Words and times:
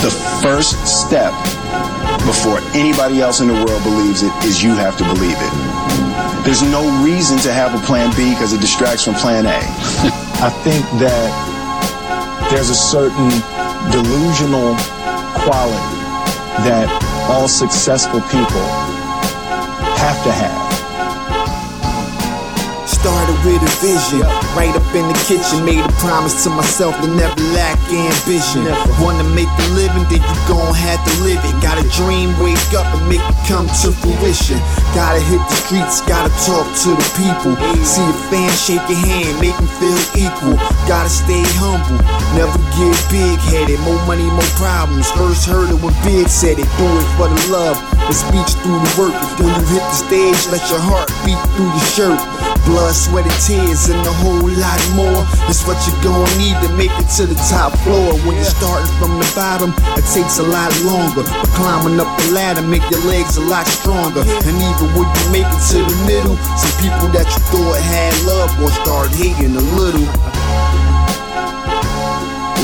The 0.00 0.10
first 0.40 0.80
step 0.86 1.32
before 2.24 2.60
anybody 2.72 3.20
else 3.20 3.40
in 3.40 3.48
the 3.48 3.54
world 3.54 3.82
believes 3.84 4.22
it 4.22 4.32
is 4.44 4.62
you 4.62 4.74
have 4.74 4.96
to 4.96 5.04
believe 5.04 5.36
it. 5.36 6.44
There's 6.44 6.62
no 6.62 6.88
reason 7.04 7.36
to 7.40 7.52
have 7.52 7.74
a 7.74 7.86
plan 7.86 8.08
B 8.16 8.32
because 8.32 8.54
it 8.54 8.60
distracts 8.62 9.04
from 9.04 9.14
plan 9.14 9.44
A. 9.44 9.60
I 10.40 10.48
think 10.64 10.84
that 11.04 12.48
there's 12.50 12.70
a 12.70 12.74
certain 12.74 13.28
delusional 13.92 14.72
quality 15.44 16.00
that 16.64 16.88
all 17.28 17.46
successful 17.46 18.20
people 18.22 18.64
have 20.00 20.16
to 20.24 20.32
have. 20.32 20.69
Started 23.00 23.40
with 23.48 23.64
a 23.64 23.72
vision, 23.80 24.20
right 24.52 24.76
up 24.76 24.84
in 24.92 25.08
the 25.08 25.16
kitchen. 25.24 25.64
Made 25.64 25.80
a 25.80 25.88
promise 26.04 26.44
to 26.44 26.50
myself 26.52 26.92
to 27.00 27.08
never 27.08 27.40
lack 27.56 27.80
ambition. 27.88 28.68
Wanna 29.00 29.24
make 29.32 29.48
a 29.48 29.66
living, 29.72 30.04
then 30.12 30.20
you 30.20 30.36
gon' 30.44 30.76
have 30.76 31.00
to 31.08 31.12
live 31.24 31.40
it. 31.40 31.56
Got 31.64 31.80
a 31.80 31.86
dream, 31.96 32.28
wake 32.44 32.60
up 32.76 32.84
and 32.92 33.08
make 33.08 33.24
it 33.24 33.40
come 33.48 33.64
to 33.80 33.88
fruition. 34.04 34.60
Gotta 34.92 35.16
hit 35.16 35.40
the 35.48 35.56
streets, 35.64 36.04
gotta 36.04 36.28
talk 36.44 36.68
to 36.84 36.92
the 36.92 37.08
people. 37.16 37.56
See 37.88 38.04
a 38.04 38.12
fan, 38.28 38.52
shake 38.52 38.84
your 38.84 39.00
hand, 39.00 39.32
make 39.40 39.56
them 39.56 39.72
feel 39.80 39.96
equal. 40.20 40.60
Gotta 40.84 41.08
stay 41.08 41.40
humble, 41.56 41.96
never 42.36 42.52
get 42.76 42.92
big 43.08 43.40
headed. 43.48 43.80
More 43.88 43.96
money, 44.04 44.28
more 44.28 44.52
problems. 44.60 45.08
First 45.16 45.48
heard 45.48 45.72
it 45.72 45.80
when 45.80 45.96
Big 46.04 46.28
said 46.28 46.60
it. 46.60 46.68
Do 46.76 46.84
it 46.84 47.08
for 47.16 47.32
the 47.32 47.40
love, 47.48 47.80
the 47.96 48.12
speech 48.12 48.52
through 48.60 48.76
the 48.76 48.92
work. 49.00 49.16
When 49.40 49.48
you 49.56 49.64
hit 49.72 49.84
the 49.88 49.96
stage, 49.96 50.40
let 50.52 50.60
your 50.68 50.84
heart 50.84 51.08
beat 51.24 51.40
through 51.56 51.72
your 51.72 51.88
shirt. 51.96 52.49
Blood, 52.66 52.94
sweat, 52.94 53.24
and 53.24 53.40
tears, 53.40 53.88
and 53.88 54.00
a 54.06 54.12
whole 54.20 54.44
lot 54.44 54.80
more. 54.94 55.24
It's 55.48 55.66
what 55.66 55.80
you're 55.86 56.02
gonna 56.04 56.28
need 56.38 56.56
to 56.62 56.70
make 56.76 56.92
it 57.00 57.08
to 57.16 57.26
the 57.26 57.38
top 57.48 57.72
floor. 57.82 58.14
When 58.26 58.36
you're 58.36 58.54
starting 58.58 58.90
from 59.00 59.18
the 59.18 59.28
bottom, 59.34 59.74
it 59.96 60.06
takes 60.12 60.38
a 60.38 60.46
lot 60.46 60.70
longer. 60.84 61.24
But 61.24 61.48
climbing 61.56 61.98
up 61.98 62.10
the 62.20 62.32
ladder 62.32 62.62
make 62.62 62.84
your 62.90 63.02
legs 63.08 63.36
a 63.36 63.44
lot 63.44 63.66
stronger. 63.66 64.22
And 64.22 64.54
even 64.60 64.86
when 64.94 65.08
you 65.08 65.26
make 65.32 65.48
it 65.48 65.62
to 65.72 65.78
the 65.82 65.96
middle, 66.06 66.36
some 66.60 66.74
people 66.84 67.08
that 67.16 67.26
you 67.26 67.40
thought 67.50 67.80
had 67.80 68.14
love 68.28 68.50
will 68.60 68.74
start 68.84 69.08
hating 69.16 69.56
a 69.56 69.64
little. 69.80 70.06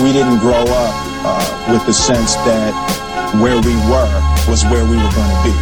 We 0.05 0.13
didn't 0.13 0.39
grow 0.39 0.61
up 0.61 0.95
uh, 1.25 1.73
with 1.73 1.85
the 1.87 1.93
sense 1.93 2.37
that 2.45 2.73
where 3.41 3.57
we 3.57 3.75
were 3.91 4.13
was 4.49 4.63
where 4.65 4.85
we 4.85 4.97
were 4.97 5.11
to 5.11 5.37
be. 5.43 5.55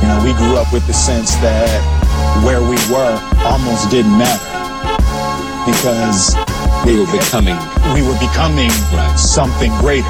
You 0.00 0.08
know, 0.12 0.20
we 0.22 0.32
grew 0.34 0.56
up 0.56 0.72
with 0.72 0.86
the 0.86 0.92
sense 0.92 1.34
that 1.36 2.03
where 2.42 2.60
we 2.60 2.76
were 2.92 3.14
almost 3.44 3.90
didn't 3.90 4.16
matter 4.18 4.42
because 5.66 6.34
We 6.84 6.98
were 7.00 7.10
becoming. 7.12 7.56
we 7.94 8.02
were 8.02 8.18
becoming 8.18 8.70
Right. 8.92 9.16
something 9.18 9.72
greater. 9.78 10.08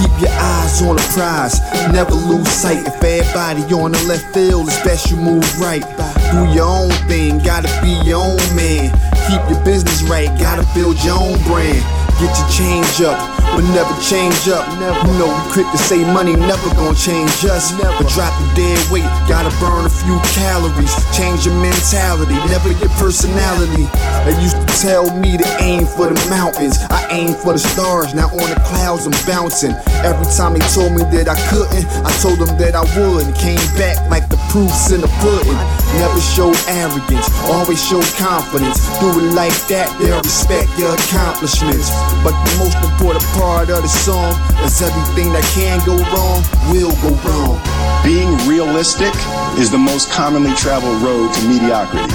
Keep 0.00 0.20
your 0.22 0.32
eyes 0.32 0.80
on 0.82 0.96
the 0.96 1.02
prize, 1.14 1.60
never 1.92 2.14
lose 2.14 2.48
sight. 2.48 2.86
If 2.86 3.02
everybody 3.04 3.62
on 3.74 3.92
the 3.92 4.02
left 4.08 4.32
field, 4.32 4.68
it's 4.68 4.80
best 4.80 5.10
you 5.10 5.16
move 5.16 5.44
right. 5.60 5.84
Do 6.32 6.46
your 6.54 6.64
own 6.64 6.90
thing, 7.08 7.38
gotta 7.40 7.68
be 7.82 7.90
your 8.08 8.18
own 8.24 8.40
man. 8.56 8.88
Keep 9.28 9.42
your 9.50 9.60
business 9.64 10.02
right, 10.04 10.30
gotta 10.38 10.66
build 10.74 10.96
your 11.04 11.18
own 11.20 11.36
brand. 11.44 11.82
Get 12.18 12.32
your 12.38 12.48
change 12.48 13.02
up, 13.02 13.18
but 13.54 13.64
never 13.74 13.92
change 14.00 14.48
up. 14.48 14.66
Never 14.78 15.00
you 15.08 15.18
know 15.18 15.28
we 15.28 15.42
quick 15.52 15.68
to 15.72 15.78
say 15.78 16.04
money 16.12 16.36
never 16.36 16.68
gonna 16.76 16.94
change 16.94 17.44
us. 17.44 17.72
Never 17.76 18.04
drop 18.12 18.32
the 18.38 18.46
dead 18.54 18.80
weight, 18.90 19.08
gotta 19.26 19.50
burn 19.58 19.84
a 19.86 19.90
few 19.90 20.16
calories. 20.36 20.92
Change 21.16 21.46
your 21.46 21.56
mentality, 21.58 22.34
never 22.46 22.70
your 22.70 22.92
personality. 23.00 23.88
They 24.24 24.36
used 24.42 24.60
to 24.60 24.66
tell 24.78 25.10
me 25.18 25.36
to 25.36 25.46
aim 25.60 25.86
for 25.86 26.06
the 26.06 26.18
mountains. 26.30 26.78
I 26.90 27.08
aim 27.10 27.34
for 27.34 27.52
the 27.52 27.58
stars, 27.58 28.14
now 28.14 28.28
on 28.30 28.48
the 28.50 28.60
clouds 28.68 29.06
I'm 29.06 29.16
bouncing. 29.26 29.74
Every 30.06 30.28
time 30.36 30.54
they 30.54 30.64
told 30.70 30.92
me 30.92 31.02
that 31.10 31.26
I 31.26 31.36
couldn't, 31.50 31.86
I 32.06 32.12
told 32.22 32.38
them 32.38 32.52
that 32.58 32.74
I 32.76 32.84
would. 32.96 33.26
And 33.26 33.34
came 33.34 33.60
back 33.76 33.98
like 34.10 34.28
the 34.28 34.38
proofs 34.52 34.92
in 34.92 35.00
the 35.00 35.10
pudding. 35.20 35.58
Never 35.98 36.20
show 36.20 36.54
arrogance, 36.68 37.26
always 37.50 37.80
show 37.82 38.00
confidence. 38.16 38.78
Do 39.00 39.10
it 39.18 39.34
like 39.34 39.56
that, 39.72 39.90
they'll 39.98 40.22
respect 40.22 40.70
your 40.78 40.94
accomplishments. 40.94 41.90
But 42.22 42.36
the 42.46 42.52
most 42.62 42.78
important 42.78 43.24
part 43.34 43.39
of 43.40 43.80
the 43.80 43.88
song 43.88 44.36
is 44.68 44.82
everything 44.82 45.32
that 45.32 45.40
can 45.56 45.80
go 45.88 45.96
wrong 46.12 46.44
will 46.68 46.92
go 47.00 47.08
wrong. 47.24 47.56
Being 48.04 48.36
realistic 48.44 49.12
is 49.56 49.70
the 49.70 49.80
most 49.80 50.12
commonly 50.12 50.52
traveled 50.56 51.00
road 51.00 51.32
to 51.32 51.40
mediocrity. 51.48 52.12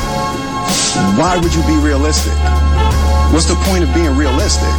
Why 1.17 1.41
would 1.41 1.49
you 1.49 1.65
be 1.65 1.77
realistic? 1.81 2.37
What's 3.33 3.49
the 3.49 3.57
point 3.65 3.83
of 3.83 3.89
being 3.93 4.13
realistic? 4.13 4.69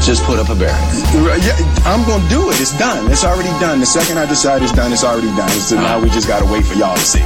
Just 0.00 0.24
put 0.24 0.38
up 0.38 0.48
a 0.48 0.56
barrier. 0.56 1.36
Yeah, 1.36 1.52
I'm 1.84 2.00
gonna 2.08 2.24
do 2.32 2.48
it. 2.48 2.60
It's 2.60 2.72
done. 2.78 3.10
It's 3.12 3.24
already 3.24 3.52
done. 3.60 3.80
The 3.80 3.86
second 3.86 4.16
I 4.16 4.24
decide 4.24 4.62
it's 4.62 4.72
done, 4.72 4.90
it's 4.90 5.04
already 5.04 5.28
done. 5.36 5.52
So 5.60 5.76
now 5.76 6.00
we 6.00 6.08
just 6.08 6.28
gotta 6.28 6.48
wait 6.48 6.64
for 6.64 6.74
y'all 6.80 6.96
to 6.96 7.04
see. 7.04 7.24